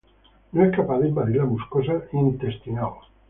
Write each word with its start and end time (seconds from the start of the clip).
No 0.53 0.65
es 0.65 0.75
capaz 0.75 0.97
de 0.97 1.09
invadir 1.09 1.35
la 1.35 1.45
mucosa 1.45 2.01
intestinal. 2.13 2.93